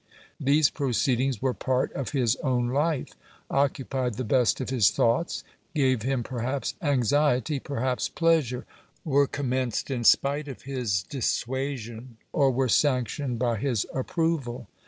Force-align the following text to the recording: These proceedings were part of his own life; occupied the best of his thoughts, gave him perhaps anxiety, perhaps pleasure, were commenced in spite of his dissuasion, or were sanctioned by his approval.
These 0.39 0.71
proceedings 0.71 1.43
were 1.43 1.53
part 1.53 1.93
of 1.93 2.09
his 2.09 2.35
own 2.37 2.69
life; 2.69 3.13
occupied 3.51 4.15
the 4.15 4.23
best 4.23 4.59
of 4.59 4.71
his 4.71 4.89
thoughts, 4.89 5.43
gave 5.75 6.01
him 6.01 6.23
perhaps 6.23 6.73
anxiety, 6.81 7.59
perhaps 7.59 8.09
pleasure, 8.09 8.65
were 9.05 9.27
commenced 9.27 9.91
in 9.91 10.03
spite 10.03 10.47
of 10.47 10.63
his 10.63 11.03
dissuasion, 11.03 12.17
or 12.33 12.49
were 12.49 12.67
sanctioned 12.67 13.37
by 13.37 13.57
his 13.57 13.85
approval. 13.93 14.67